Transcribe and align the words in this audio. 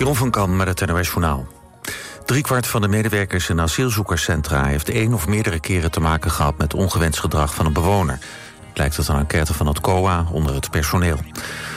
Jeroen 0.00 0.16
van 0.16 0.30
Kam 0.30 0.56
met 0.56 0.80
het 0.80 0.88
NOS 0.88 1.06
Journaal. 1.06 1.46
Driekwart 2.24 2.66
van 2.66 2.80
de 2.80 2.88
medewerkers 2.88 3.48
in 3.48 3.60
asielzoekerscentra... 3.60 4.64
heeft 4.64 4.88
één 4.88 5.14
of 5.14 5.26
meerdere 5.26 5.60
keren 5.60 5.90
te 5.90 6.00
maken 6.00 6.30
gehad 6.30 6.58
met 6.58 6.74
ongewenst 6.74 7.20
gedrag 7.20 7.54
van 7.54 7.66
een 7.66 7.72
bewoner. 7.72 8.18
Blijkt 8.72 8.98
uit 8.98 9.08
een 9.08 9.16
enquête 9.16 9.54
van 9.54 9.66
het 9.66 9.80
COA 9.80 10.26
onder 10.32 10.54
het 10.54 10.70
personeel. 10.70 11.18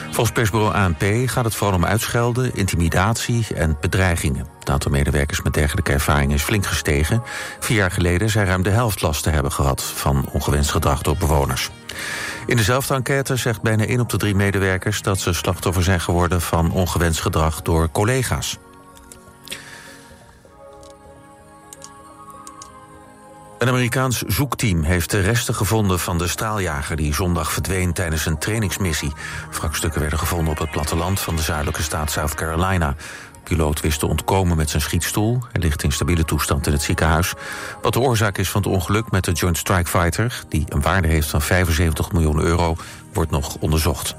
Volgens 0.04 0.32
persbureau 0.32 0.74
ANP 0.74 1.02
gaat 1.26 1.44
het 1.44 1.54
vooral 1.54 1.76
om 1.76 1.84
uitschelden, 1.84 2.54
intimidatie 2.54 3.46
en 3.54 3.76
bedreigingen. 3.80 4.46
Het 4.58 4.70
aantal 4.70 4.90
medewerkers 4.90 5.42
met 5.42 5.54
dergelijke 5.54 5.92
ervaring 5.92 6.32
is 6.32 6.42
flink 6.42 6.66
gestegen. 6.66 7.22
Vier 7.60 7.76
jaar 7.76 7.90
geleden 7.90 8.30
zei 8.30 8.46
ruim 8.46 8.62
de 8.62 8.70
helft 8.70 9.02
last 9.02 9.22
te 9.22 9.30
hebben 9.30 9.52
gehad 9.52 9.82
van 9.82 10.28
ongewenst 10.32 10.70
gedrag 10.70 11.02
door 11.02 11.16
bewoners. 11.16 11.70
In 12.46 12.56
dezelfde 12.56 12.94
enquête 12.94 13.36
zegt 13.36 13.62
bijna 13.62 13.86
1 13.86 14.00
op 14.00 14.08
de 14.08 14.16
drie 14.16 14.34
medewerkers... 14.34 15.02
dat 15.02 15.18
ze 15.18 15.32
slachtoffer 15.32 15.82
zijn 15.82 16.00
geworden 16.00 16.40
van 16.40 16.70
ongewenst 16.70 17.20
gedrag 17.20 17.62
door 17.62 17.90
collega's. 17.90 18.58
Een 23.58 23.68
Amerikaans 23.68 24.22
zoekteam 24.22 24.82
heeft 24.82 25.10
de 25.10 25.20
resten 25.20 25.54
gevonden 25.54 26.00
van 26.00 26.18
de 26.18 26.28
straaljager... 26.28 26.96
die 26.96 27.14
zondag 27.14 27.52
verdween 27.52 27.92
tijdens 27.92 28.26
een 28.26 28.38
trainingsmissie. 28.38 29.12
Wrakstukken 29.50 30.00
werden 30.00 30.18
gevonden 30.18 30.52
op 30.52 30.58
het 30.58 30.70
platteland 30.70 31.20
van 31.20 31.36
de 31.36 31.42
zuidelijke 31.42 31.82
staat 31.82 32.10
South 32.10 32.34
Carolina. 32.34 32.94
Piloot 33.44 33.80
wist 33.80 33.98
te 33.98 34.06
ontkomen 34.06 34.56
met 34.56 34.70
zijn 34.70 34.82
schietstoel. 34.82 35.38
Hij 35.52 35.60
ligt 35.60 35.82
in 35.82 35.92
stabiele 35.92 36.24
toestand 36.24 36.66
in 36.66 36.72
het 36.72 36.82
ziekenhuis. 36.82 37.32
Wat 37.82 37.92
de 37.92 38.00
oorzaak 38.00 38.38
is 38.38 38.50
van 38.50 38.62
het 38.62 38.70
ongeluk 38.70 39.10
met 39.10 39.24
de 39.24 39.32
Joint 39.32 39.58
Strike 39.58 39.90
Fighter... 39.90 40.44
die 40.48 40.64
een 40.68 40.82
waarde 40.82 41.08
heeft 41.08 41.28
van 41.28 41.42
75 41.42 42.12
miljoen 42.12 42.40
euro, 42.40 42.76
wordt 43.12 43.30
nog 43.30 43.56
onderzocht. 43.60 44.14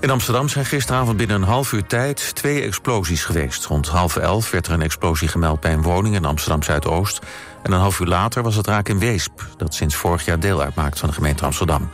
In 0.00 0.10
Amsterdam 0.10 0.48
zijn 0.48 0.64
gisteravond 0.64 1.16
binnen 1.16 1.36
een 1.36 1.48
half 1.48 1.72
uur 1.72 1.86
tijd 1.86 2.34
twee 2.34 2.62
explosies 2.62 3.24
geweest. 3.24 3.64
Rond 3.64 3.88
half 3.88 4.16
elf 4.16 4.50
werd 4.50 4.66
er 4.66 4.72
een 4.72 4.82
explosie 4.82 5.28
gemeld 5.28 5.60
bij 5.60 5.72
een 5.72 5.82
woning 5.82 6.14
in 6.14 6.24
Amsterdam-Zuidoost. 6.24 7.18
En 7.62 7.72
een 7.72 7.80
half 7.80 8.00
uur 8.00 8.06
later 8.06 8.42
was 8.42 8.54
het 8.54 8.66
raak 8.66 8.88
in 8.88 8.98
Weesp... 8.98 9.46
dat 9.56 9.74
sinds 9.74 9.94
vorig 9.94 10.24
jaar 10.24 10.40
deel 10.40 10.62
uitmaakt 10.62 10.98
van 10.98 11.08
de 11.08 11.14
gemeente 11.14 11.44
Amsterdam. 11.44 11.88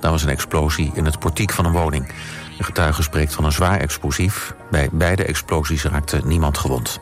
Daar 0.00 0.10
was 0.10 0.22
een 0.22 0.28
explosie 0.28 0.90
in 0.94 1.04
het 1.04 1.18
portiek 1.18 1.52
van 1.52 1.64
een 1.64 1.72
woning. 1.72 2.12
De 2.58 2.64
getuige 2.64 3.02
spreekt 3.02 3.34
van 3.34 3.44
een 3.44 3.52
zwaar 3.52 3.80
explosief. 3.80 4.54
Bij 4.70 4.88
beide 4.92 5.24
explosies 5.24 5.84
raakte 5.84 6.20
niemand 6.24 6.58
gewond. 6.58 7.00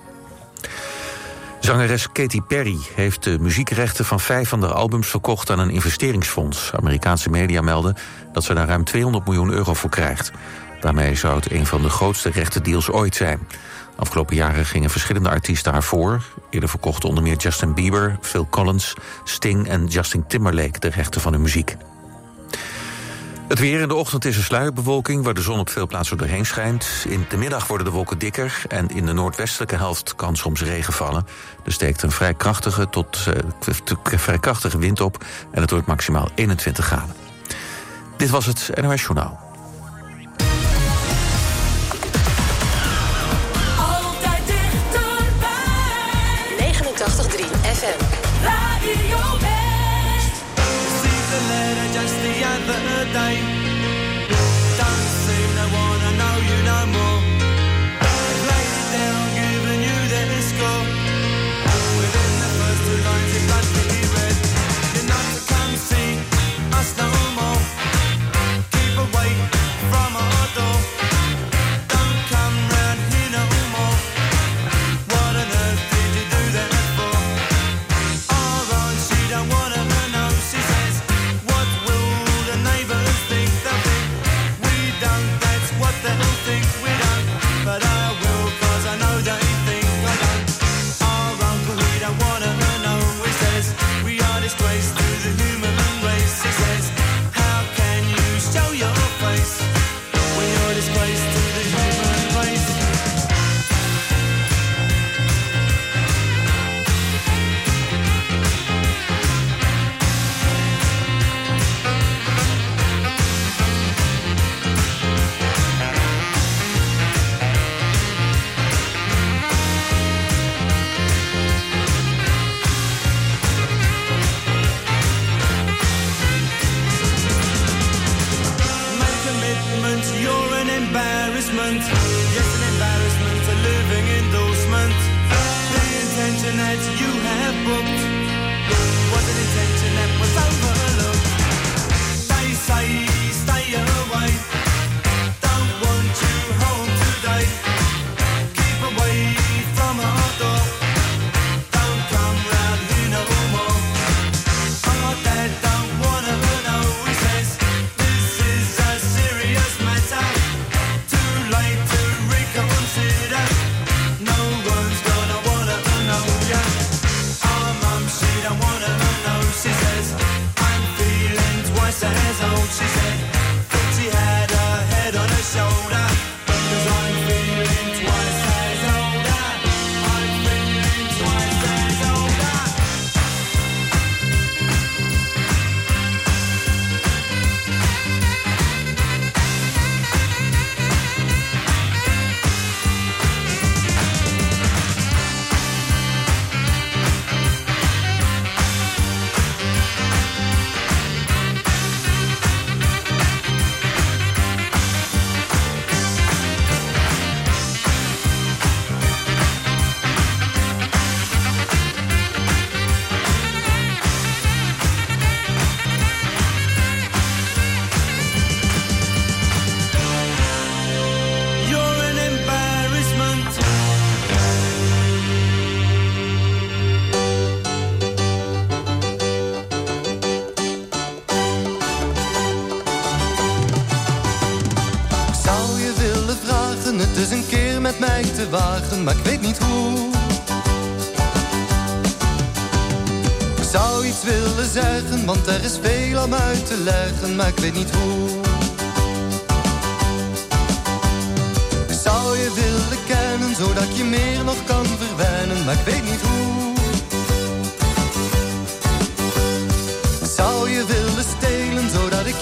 Zangeres 1.61 2.13
Katy 2.13 2.41
Perry 2.41 2.79
heeft 2.95 3.23
de 3.23 3.39
muziekrechten 3.39 4.05
van 4.05 4.21
vijf 4.21 4.49
van 4.49 4.61
de 4.61 4.67
albums 4.67 5.09
verkocht 5.09 5.51
aan 5.51 5.59
een 5.59 5.71
investeringsfonds. 5.71 6.73
Amerikaanse 6.73 7.31
media 7.31 7.61
melden 7.61 7.97
dat 8.33 8.45
ze 8.45 8.55
daar 8.55 8.67
ruim 8.67 8.85
200 8.85 9.25
miljoen 9.25 9.51
euro 9.51 9.75
voor 9.75 9.91
krijgt. 9.91 10.33
Daarmee 10.81 11.15
zou 11.15 11.37
het 11.37 11.51
een 11.51 11.67
van 11.67 11.83
de 11.83 11.91
grootste 11.91 12.31
rechtendeals 12.31 12.91
ooit 12.91 13.15
zijn. 13.15 13.49
Afgelopen 13.97 14.37
jaren 14.37 14.67
gingen 14.67 14.91
verschillende 14.91 15.29
artiesten 15.29 15.73
haar 15.73 15.83
voor. 15.83 16.23
Eerder 16.51 16.69
verkochten 16.69 17.09
onder 17.09 17.23
meer 17.23 17.37
Justin 17.37 17.75
Bieber, 17.75 18.19
Phil 18.21 18.47
Collins, 18.51 18.95
Sting 19.25 19.69
en 19.69 19.87
Justin 19.87 20.27
Timberlake 20.27 20.79
de 20.79 20.89
rechten 20.89 21.21
van 21.21 21.33
hun 21.33 21.43
muziek. 21.43 21.77
Het 23.49 23.59
weer 23.59 23.81
in 23.81 23.89
de 23.89 23.95
ochtend 23.95 24.25
is 24.25 24.37
een 24.37 24.43
sluierbewolking... 24.43 25.25
waar 25.25 25.35
de 25.35 25.41
zon 25.41 25.59
op 25.59 25.71
veel 25.71 25.87
plaatsen 25.87 26.19
doorheen 26.19 26.47
schijnt. 26.47 27.05
In 27.09 27.27
de 27.29 27.37
middag 27.37 27.67
worden 27.67 27.87
de 27.87 27.93
wolken 27.93 28.19
dikker... 28.19 28.63
en 28.69 28.89
in 28.89 29.07
de 29.07 29.13
noordwestelijke 29.13 29.77
helft 29.77 30.15
kan 30.15 30.37
soms 30.37 30.63
regen 30.63 30.93
vallen. 30.93 31.27
Er 31.65 31.73
steekt 31.73 32.03
een 32.03 32.11
vrij 32.11 32.35
krachtige 32.35 32.89
tot 32.89 33.27
uh, 33.29 34.19
vrij 34.19 34.39
krachtige 34.39 34.79
wind 34.79 35.01
op... 35.01 35.25
en 35.51 35.61
het 35.61 35.71
wordt 35.71 35.87
maximaal 35.87 36.29
21 36.35 36.85
graden. 36.85 37.15
Dit 38.17 38.31
was 38.31 38.47
het 38.47 38.71
NOS 38.83 39.03
Journaal. 39.03 39.46
ועדיין 52.67 53.56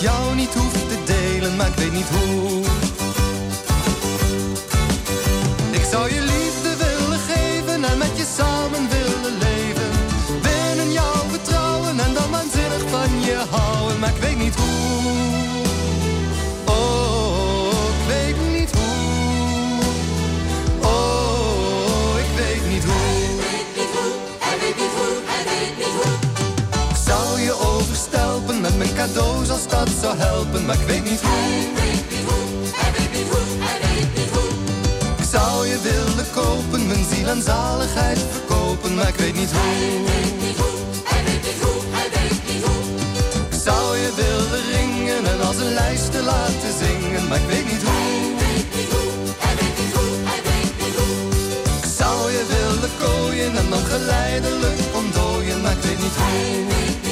jou 0.05 0.35
niet 0.35 0.55
hoef 0.55 0.73
te 0.73 0.99
delen, 1.05 1.57
maar 1.57 1.67
ik 1.67 1.75
weet 1.75 1.93
niet 1.93 2.09
hoe. 2.09 2.94
Cadeaus 29.15 29.51
als 29.51 29.69
dat 29.69 29.89
zou 30.01 30.17
helpen, 30.17 30.65
maar 30.67 30.75
ik 30.75 30.87
weet 30.87 31.05
niet 31.05 31.21
hoe. 31.21 31.63
Ik 35.19 35.25
zou 35.31 35.67
je 35.67 35.79
willen 35.83 36.27
kopen, 36.35 36.87
mijn 36.87 37.05
ziel 37.11 37.29
en 37.29 37.43
zaligheid 37.43 38.19
verkopen, 38.33 38.95
maar 38.95 39.09
ik 39.09 39.15
weet 39.15 39.35
niet 39.35 39.51
hoe. 39.51 39.63
Ik 43.51 43.61
zou 43.65 43.97
je 43.97 44.13
willen 44.17 44.63
ringen 44.77 45.25
en 45.27 45.47
als 45.47 45.57
een 45.57 45.75
lijst 45.75 46.13
te 46.13 46.23
laten 46.23 46.73
zingen, 46.83 47.29
maar 47.29 47.39
ik 47.39 47.47
weet 47.47 47.73
niet 47.73 47.83
hoe. 47.83 48.33
Ik 51.83 51.91
zou 51.97 52.31
je 52.31 52.45
willen 52.49 52.91
kooien 52.99 53.57
en 53.57 53.71
dan 53.71 53.85
geleidelijk 53.85 54.81
ontdooien, 54.95 55.61
maar 55.61 55.73
ik 55.73 55.83
weet 55.83 55.99
niet 55.99 56.17
hoe. 56.17 57.04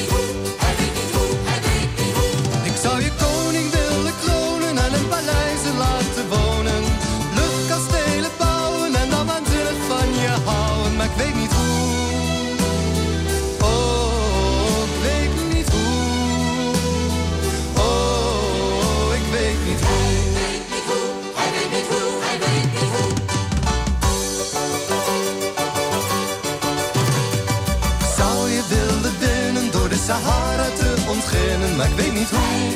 Maar 31.82 31.90
ik 31.90 31.96
weet 31.96 32.14
niet 32.14 32.30
hoe. 32.30 32.72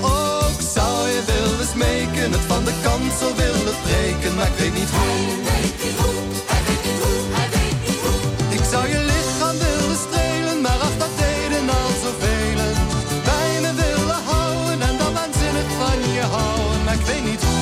Oh, 0.00 0.46
ik 0.58 0.66
zou 0.74 1.08
je 1.08 1.22
willen 1.26 1.66
smeken, 1.66 2.32
het 2.32 2.40
van 2.46 2.64
de 2.64 2.72
kansel 2.82 3.34
willen 3.36 3.76
breken, 3.82 4.34
maar 4.36 4.46
ik 4.46 4.58
weet 4.58 4.74
niet 4.74 4.90
hoe. 4.90 5.18
Ik 8.56 8.64
zou 8.70 8.88
je 8.88 8.98
lichaam 9.12 9.56
willen 9.58 9.98
strelen, 10.06 10.60
maar 10.60 10.78
ach, 10.86 10.96
dat 10.98 11.12
deden 11.18 11.68
al 11.68 11.90
zoveel. 12.04 12.60
Bij 13.24 13.50
me 13.64 13.72
willen 13.82 14.22
houden 14.30 14.80
en 14.88 14.96
dan 14.98 15.12
waanzinnig 15.12 15.68
van 15.78 16.12
je 16.12 16.24
houden, 16.36 16.84
maar 16.84 16.94
ik 16.94 17.06
weet 17.06 17.24
niet 17.24 17.42
hoe. 17.42 17.59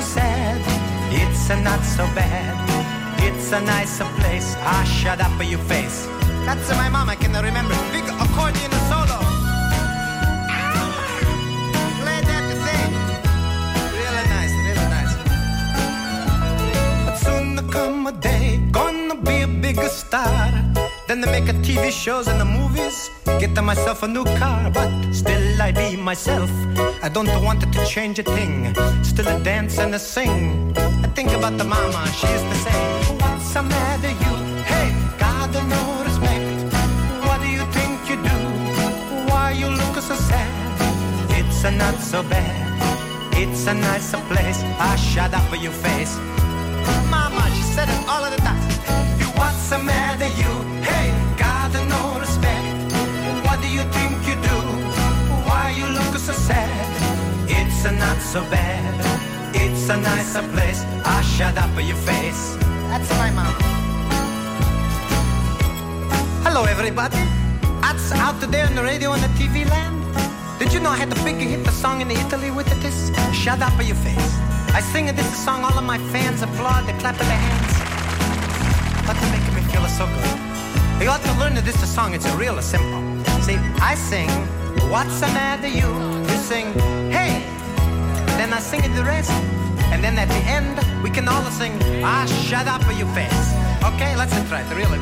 So 0.00 0.20
sad? 0.20 0.60
It's 1.10 1.50
a 1.50 1.56
not 1.60 1.82
so 1.82 2.04
bad. 2.14 2.54
It's 3.26 3.52
a 3.52 3.60
nicer 3.60 4.04
place. 4.18 4.54
Ah, 4.58 4.84
shut 4.84 5.20
up, 5.20 5.32
your 5.42 5.58
face. 5.72 6.06
That's 6.46 6.68
my 6.76 6.88
mom, 6.88 7.08
I 7.10 7.16
can 7.16 7.32
remember. 7.32 7.74
Big 7.92 8.06
accordion 8.24 8.72
solo. 8.90 9.18
Play 12.00 12.20
that 12.30 12.46
thing. 12.64 12.92
Really 13.98 14.24
nice, 14.36 14.54
really 14.66 14.88
nice. 14.96 15.14
But 17.06 17.16
soon 17.24 17.56
there 17.56 17.70
come 17.72 18.06
a 18.06 18.12
day, 18.12 18.60
gonna 18.70 19.16
be 19.16 19.42
a 19.42 19.48
bigger 19.48 19.88
star. 19.88 20.52
Then 21.08 21.20
they 21.22 21.30
make 21.30 21.48
a 21.48 21.56
TV 21.66 21.90
shows 21.90 22.28
and 22.28 22.38
the 22.40 22.44
movies. 22.58 23.10
Get 23.40 23.54
myself 23.62 24.02
a 24.02 24.08
new 24.08 24.24
car, 24.40 24.70
but 24.70 24.90
still 25.12 25.62
I 25.62 25.72
be 25.72 25.96
myself. 25.96 26.50
I 27.00 27.08
don't 27.08 27.28
want 27.44 27.62
it 27.62 27.72
to 27.72 27.86
change 27.86 28.18
a 28.18 28.24
thing. 28.24 28.74
Still 29.04 29.28
a 29.28 29.38
dance 29.40 29.78
and 29.78 29.94
a 29.94 29.98
sing. 29.98 30.76
I 30.76 31.08
think 31.14 31.30
about 31.30 31.56
the 31.56 31.64
mama, 31.64 32.06
she 32.08 32.26
used 32.26 32.44
to 32.44 32.54
say, 32.56 32.80
What's 33.20 33.54
the 33.54 33.62
matter, 33.62 34.08
you? 34.08 34.34
Hey, 34.64 34.90
God, 35.18 35.54
no 35.54 36.02
respect. 36.02 36.74
What 37.24 37.40
do 37.40 37.48
you 37.48 37.64
think 37.76 38.10
you 38.10 38.16
do? 38.16 38.38
Why 39.30 39.52
you 39.52 39.68
look 39.68 39.94
so 40.02 40.16
sad? 40.16 41.30
It's 41.30 41.62
a 41.64 41.70
not 41.70 41.94
so 42.00 42.22
bad. 42.24 43.32
It's 43.32 43.66
a 43.68 43.74
nicer 43.74 44.20
place. 44.30 44.60
I 44.80 44.96
shut 44.96 45.32
up 45.32 45.48
for 45.48 45.56
your 45.56 45.72
face. 45.72 46.18
So 58.20 58.42
bad. 58.50 58.94
It's 59.54 59.88
a 59.88 59.96
nicer 59.96 60.42
place. 60.52 60.84
I 61.04 61.22
shut 61.22 61.56
up 61.56 61.70
for 61.70 61.80
your 61.80 61.96
face. 61.96 62.56
That's 62.90 63.10
my 63.18 63.30
mom. 63.30 63.54
Hello, 66.44 66.64
everybody. 66.64 67.16
That's 67.82 68.12
out 68.12 68.40
there 68.40 68.66
on 68.66 68.74
the 68.74 68.82
radio 68.82 69.12
and 69.12 69.22
the 69.22 69.28
TV 69.38 69.68
land. 69.68 69.96
Did 70.58 70.72
you 70.72 70.80
know 70.80 70.90
I 70.90 70.96
had 70.96 71.10
the 71.10 71.22
big 71.22 71.36
hit 71.36 71.64
the 71.64 71.70
song 71.70 72.00
in 72.00 72.10
Italy 72.10 72.50
with 72.50 72.66
it? 72.70 72.80
This 72.82 73.10
shut 73.32 73.60
up 73.62 73.78
of 73.78 73.86
your 73.86 73.96
face. 73.96 74.34
I 74.74 74.80
sing 74.80 75.06
this 75.06 75.44
song, 75.44 75.64
all 75.64 75.78
of 75.78 75.84
my 75.84 75.98
fans 76.12 76.42
applaud, 76.42 76.86
they 76.86 76.96
clap 76.98 77.16
their 77.16 77.28
hands. 77.28 77.74
But 79.06 79.14
they're 79.20 79.32
making 79.32 79.54
me 79.54 79.62
feel 79.72 79.86
so 79.88 80.06
good. 80.06 80.48
You 81.02 81.08
ought 81.10 81.22
to 81.22 81.34
learn 81.40 81.54
that 81.54 81.64
this 81.64 81.80
song, 81.94 82.14
it's 82.14 82.26
a 82.26 82.36
real 82.36 82.60
simple. 82.60 83.02
See, 83.42 83.56
I 83.80 83.94
sing, 83.94 84.28
what's 84.90 85.20
the 85.20 85.28
matter 85.28 85.68
you? 85.68 85.88
You 86.28 86.38
sing, 86.42 86.72
hey, 87.10 87.47
then 88.48 88.56
I 88.56 88.60
sing 88.60 88.82
it 88.82 88.94
the 88.96 89.04
rest. 89.04 89.30
And 89.92 90.02
then 90.02 90.18
at 90.18 90.28
the 90.28 90.42
end, 90.48 90.76
we 91.02 91.10
can 91.10 91.28
all 91.28 91.44
sing, 91.50 91.74
ah, 92.02 92.24
shut 92.48 92.66
up 92.66 92.82
your 92.96 93.08
face. 93.12 93.48
Okay, 93.84 94.16
let's 94.16 94.32
try 94.48 94.60
it 94.62 94.70
really. 94.74 94.98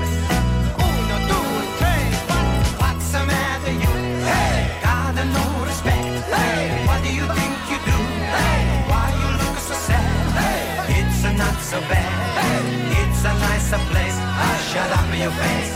Uno, 0.83 1.17
due, 1.31 1.62
tre, 1.79 1.97
quattro. 2.26 2.75
What's 2.83 3.09
the 3.12 3.23
matter 3.25 3.75
you? 3.83 3.93
Hey, 4.26 4.81
got 4.83 5.15
no 5.15 5.47
respect. 5.65 6.07
Hey, 6.35 6.87
what 6.88 6.99
do 7.07 7.11
you 7.19 7.26
think 7.38 7.55
you 7.71 7.79
do? 7.87 7.99
Hey, 8.35 8.61
why 8.91 9.07
you 9.21 9.31
look 9.43 9.57
so 9.69 9.75
sad? 9.88 10.07
Hey, 10.43 11.00
it's 11.00 11.23
not 11.38 11.57
so 11.62 11.79
bad. 11.93 12.11
Hey, 12.38 13.00
it's 13.00 13.23
a 13.31 13.33
nicer 13.47 13.83
place. 13.91 14.19
Ah, 14.43 14.57
shut 14.71 14.91
up 14.99 15.09
your 15.23 15.35
face. 15.43 15.75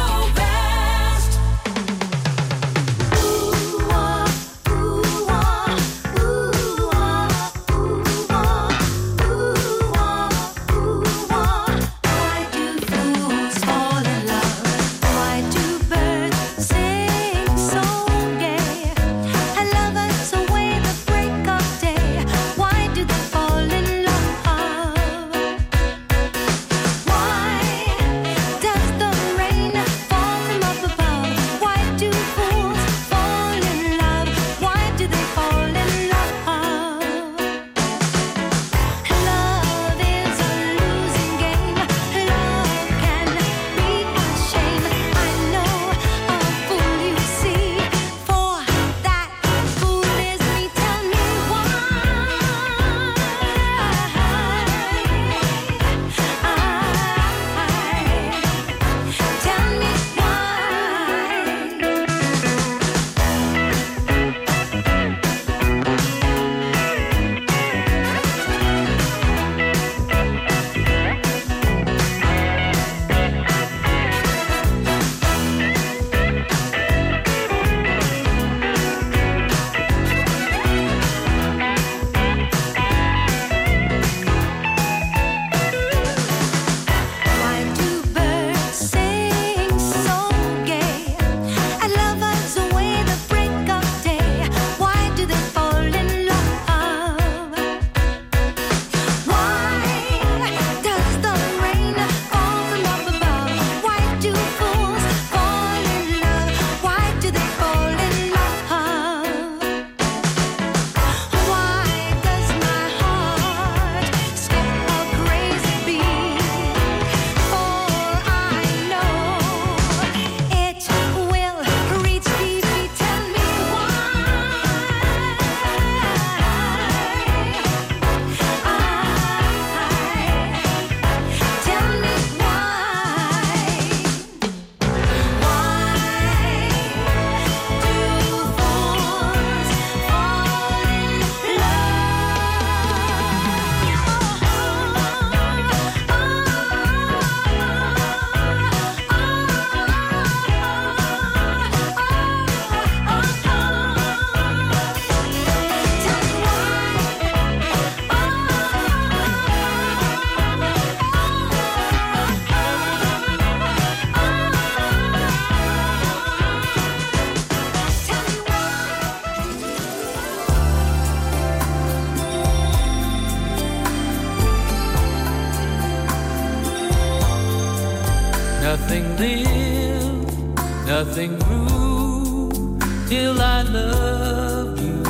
Nothing 178.73 179.17
lived, 179.17 180.55
nothing 180.87 181.37
grew 181.39 182.79
till 183.09 183.41
I 183.41 183.63
loved 183.63 184.79
you. 184.79 185.03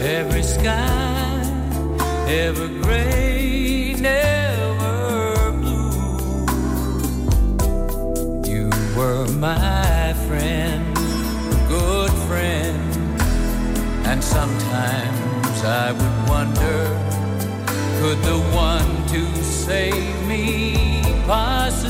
Every 0.00 0.44
sky, 0.44 1.42
ever 2.28 2.68
gray, 2.68 3.96
never 3.98 5.50
blue. 5.60 6.46
You 8.48 8.70
were 8.96 9.26
my 9.26 10.14
friend, 10.28 10.96
a 10.96 11.66
good 11.68 12.12
friend, 12.28 12.94
and 14.06 14.22
sometimes 14.22 15.64
I 15.64 15.90
would 15.90 16.28
wonder 16.30 16.84
could 17.98 18.18
the 18.22 18.38
one 18.54 19.08
to 19.08 19.42
save 19.42 20.28
me 20.28 20.97
paz 21.28 21.87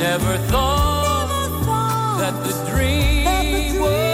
Never 0.00 0.38
thought 0.48 1.28
that 2.20 2.32
the 2.42 2.70
dream 2.70 4.09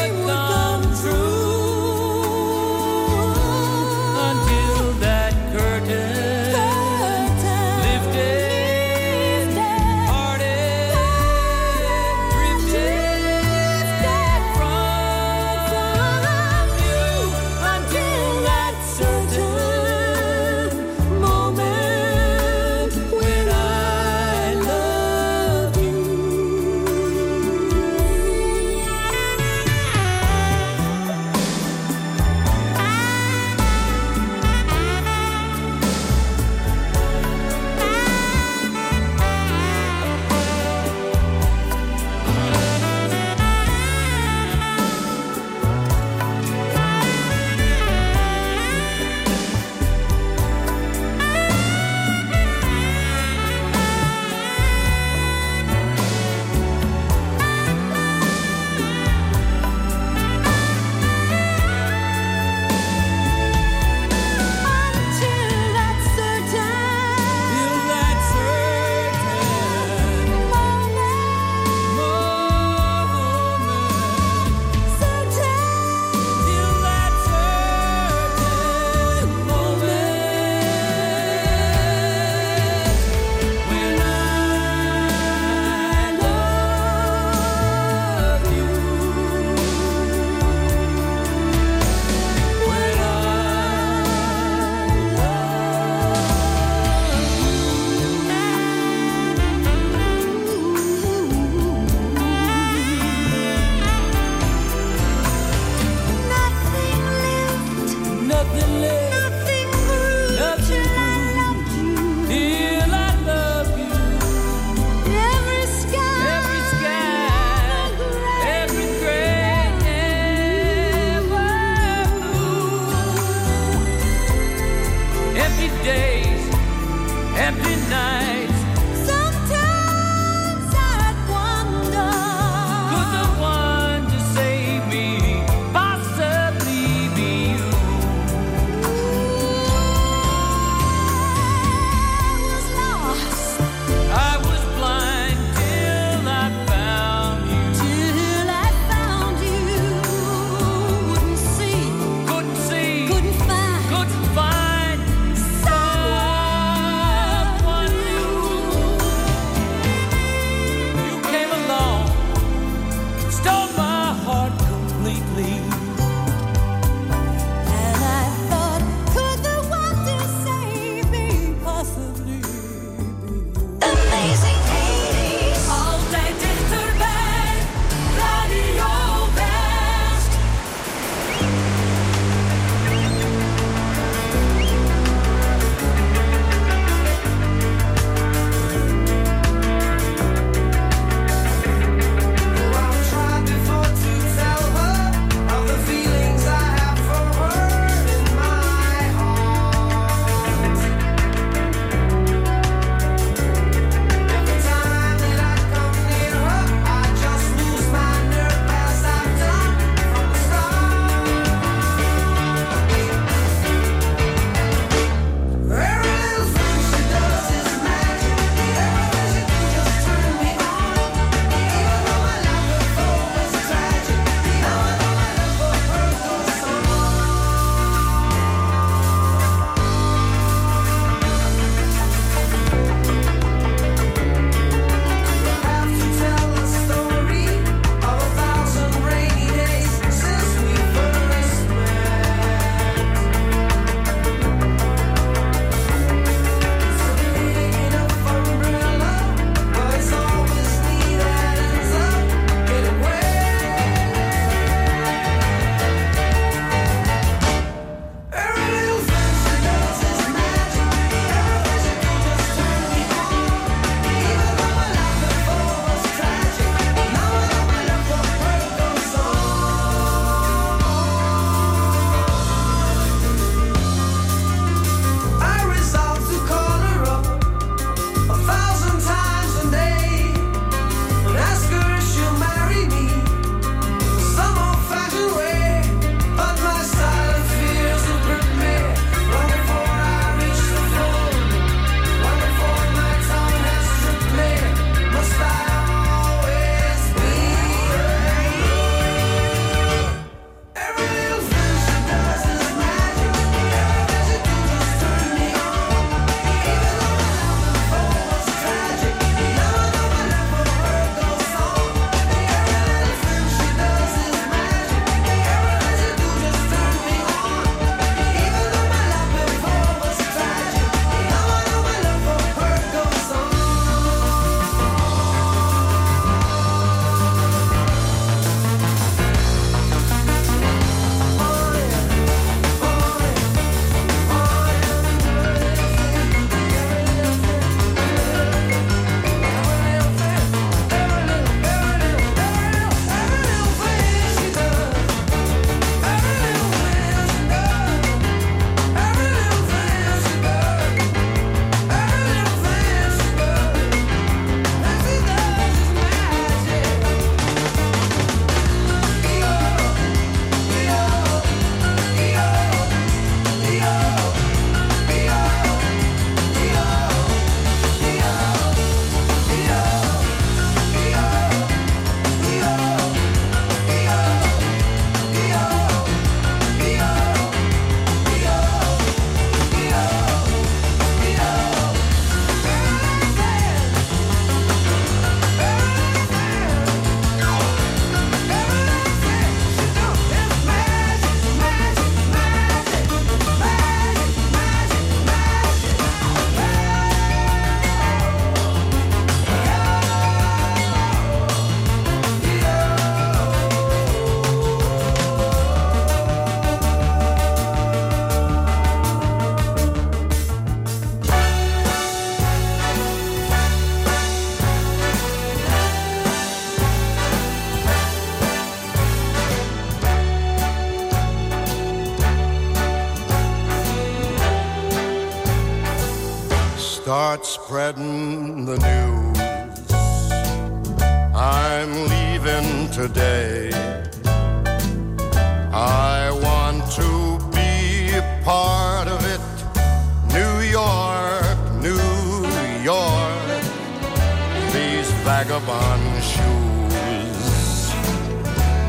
Vagabond 445.24 446.22
shoes 446.22 447.92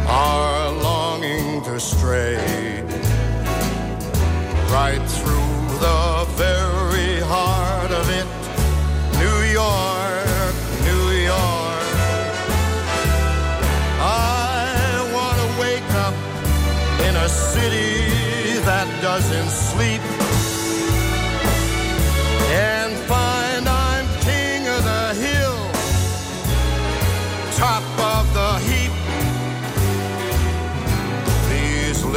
are 0.07 0.71
longing 0.71 1.61
to 1.63 1.79
stray 1.79 2.66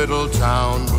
little 0.01 0.31
town 0.31 0.90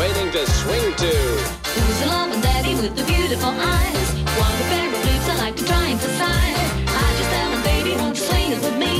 waiting 0.00 0.32
to 0.32 0.46
swing 0.46 0.94
to. 0.96 1.12
Who's 1.76 2.00
the 2.00 2.06
love 2.06 2.28
loving 2.28 2.40
daddy 2.40 2.74
with 2.74 2.96
the 2.96 3.04
beautiful 3.04 3.50
eyes? 3.50 4.08
What 4.38 4.54
a 4.62 4.64
pair 4.72 4.88
of 4.88 5.04
lips 5.04 5.28
I 5.28 5.36
like 5.44 5.56
to 5.56 5.64
try 5.66 5.84
and 5.84 5.92
emphasize. 5.92 6.70
I 6.88 7.06
just 7.18 7.30
tell 7.34 7.50
him, 7.52 7.62
baby, 7.62 7.92
won't 8.00 8.16
you 8.16 8.24
swing 8.24 8.52
it 8.52 8.62
with 8.62 8.78
me? 8.78 8.99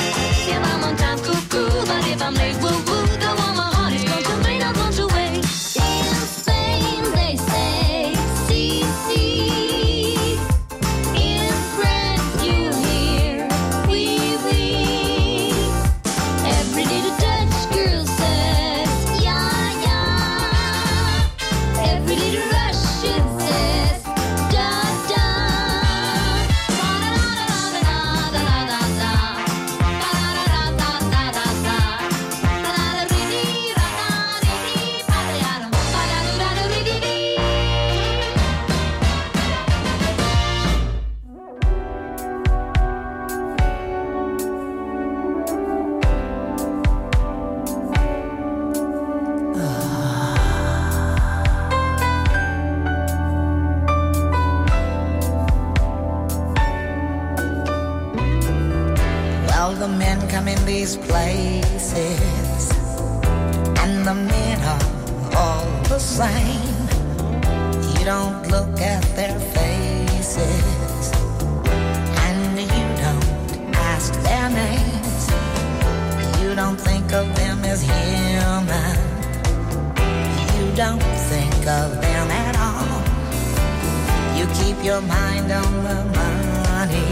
your 84.83 85.01
mind 85.01 85.51
on 85.51 85.83
the 85.83 85.99
money, 86.17 87.05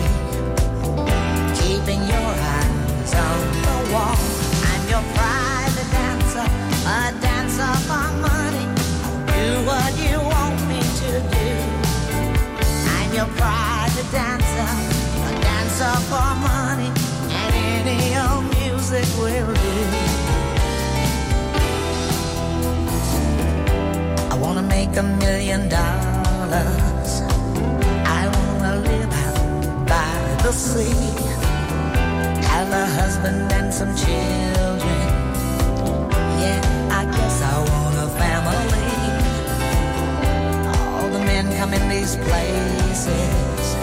keeping 1.62 2.02
your 2.02 2.32
eyes 2.58 3.14
on 3.14 3.40
the 3.62 3.94
wall. 3.94 4.18
I'm 4.70 4.84
your 4.90 5.04
private 5.14 5.90
dancer, 5.92 6.48
a 6.88 7.14
dancer 7.22 7.74
for 7.86 8.10
money. 8.26 8.66
Do 9.38 9.46
what 9.70 9.92
you 10.02 10.18
want 10.18 10.58
me 10.68 10.82
to 10.82 11.12
do. 11.36 11.50
I'm 12.98 13.14
your 13.14 13.30
private 13.38 14.10
dancer, 14.12 14.70
a 15.30 15.42
dancer 15.48 15.96
for 16.10 16.30
money, 16.42 16.90
and 17.30 17.54
any 17.86 18.18
old 18.18 18.46
music 18.58 19.06
will 19.20 19.54
do. 19.54 19.76
I 24.32 24.36
wanna 24.42 24.64
make 24.64 24.98
a 24.98 25.04
million 25.04 25.70
dollars 25.70 26.89
the 30.50 30.56
sea. 30.56 31.14
Have 32.50 32.72
a 32.72 32.86
husband 33.00 33.52
and 33.52 33.72
some 33.72 33.94
children. 33.96 35.06
Yeah, 36.42 36.60
I 37.00 37.04
guess 37.16 37.38
I 37.54 37.56
want 37.70 37.96
a 38.06 38.10
family. 38.22 38.92
All 40.74 41.08
the 41.16 41.20
men 41.20 41.46
come 41.60 41.72
in 41.76 41.88
these 41.88 42.16
places, 42.16 43.76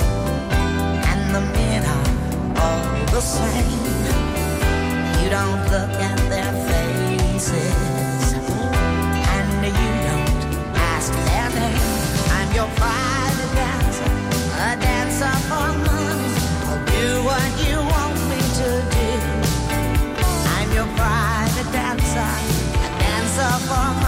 and 1.10 1.22
the 1.36 1.44
men 1.56 1.82
are 1.94 2.08
all 2.62 2.84
the 3.14 3.20
same. 3.20 3.82
You 5.20 5.28
don't 5.38 5.62
look 5.74 5.92
at 6.10 6.18
their 6.32 6.52
faces, 6.68 8.32
and 9.34 9.64
you 9.82 9.92
don't 10.08 10.34
ask 10.94 11.12
their 11.28 11.48
name. 11.60 11.92
I'm 12.38 12.50
your 12.56 12.70
pride. 12.80 13.15
fun. 23.66 24.05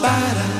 para 0.00 0.59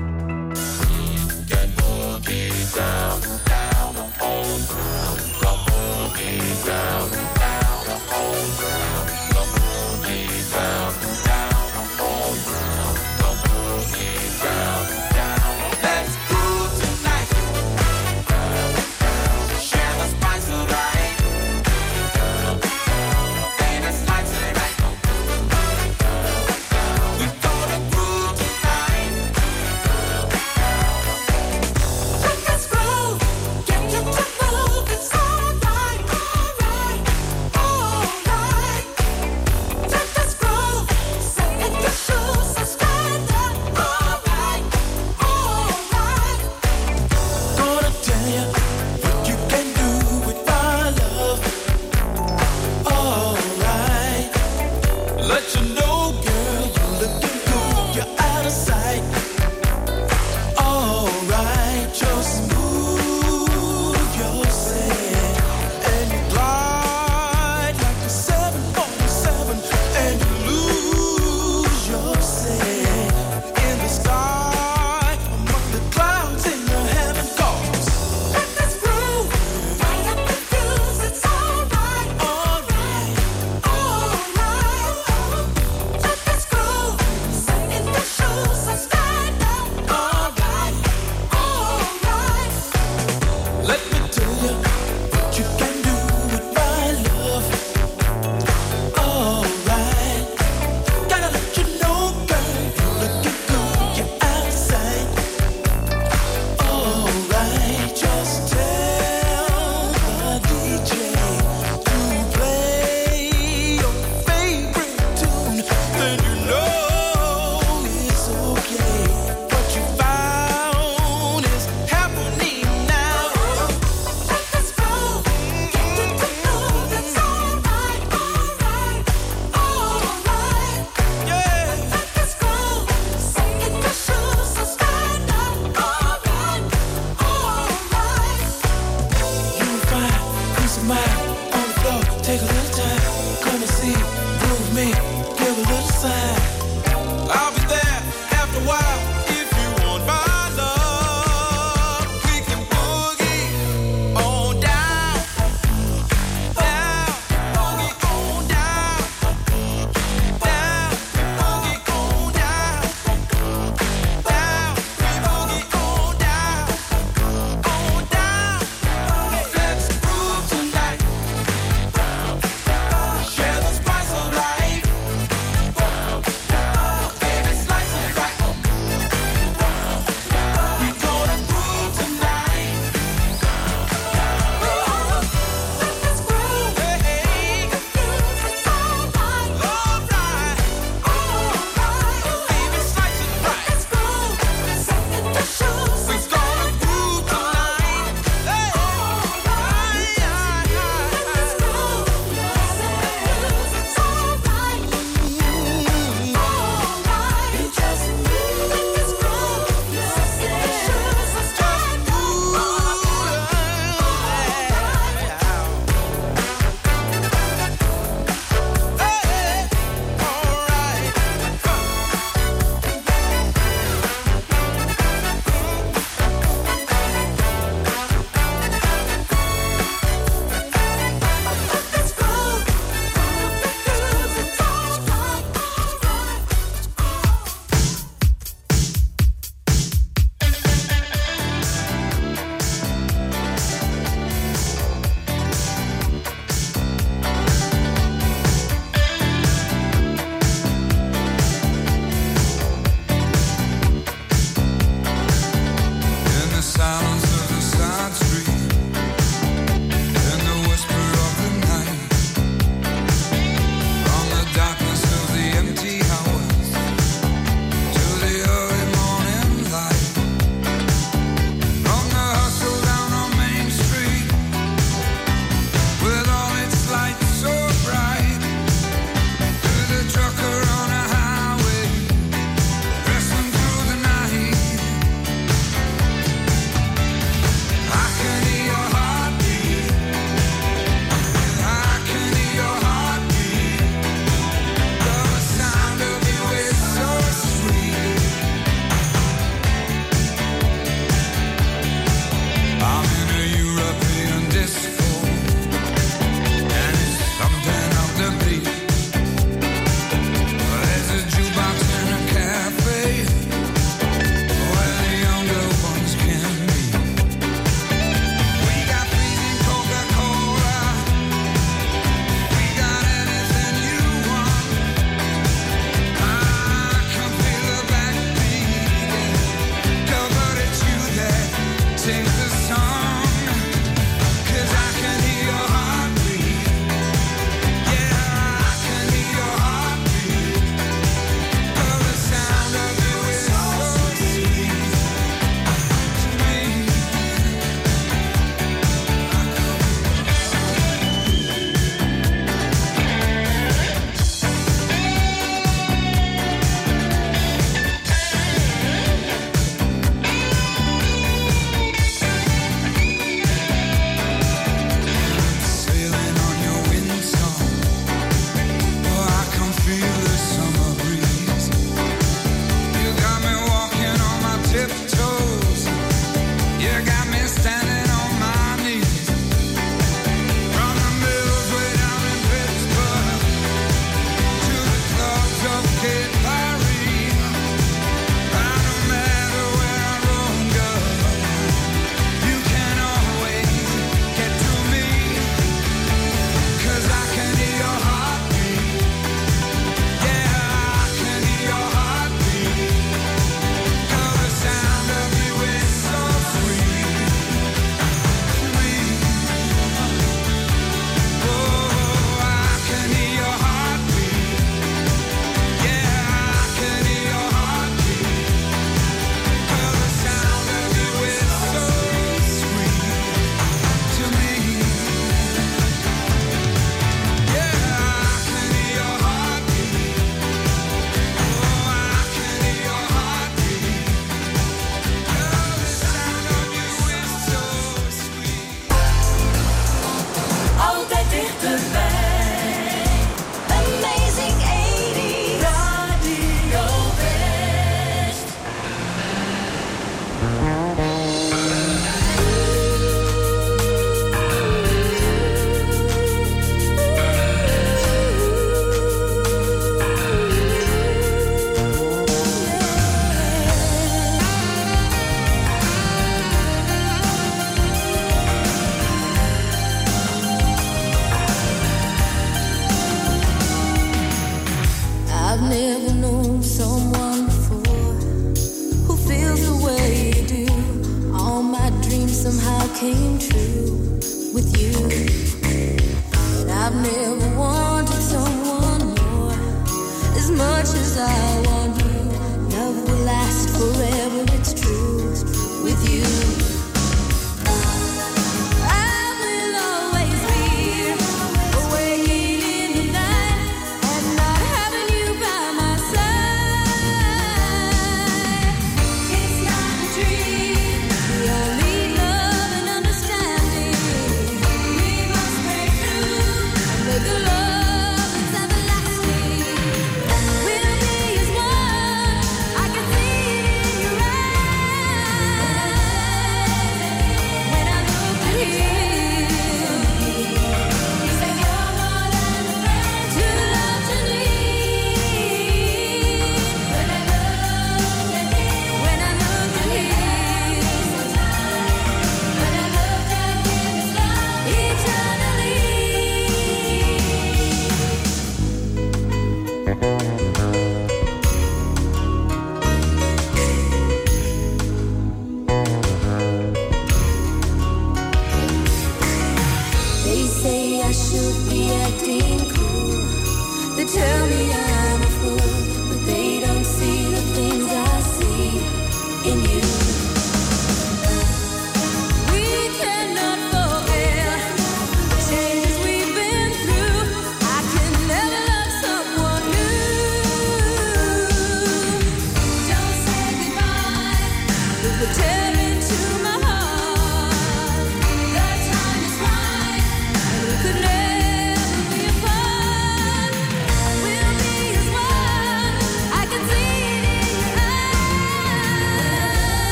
acting 562.11 562.59
cool. 562.69 563.95
They 563.95 564.05
tell 564.05 564.47
me 564.47 564.71
I'm 564.71 564.90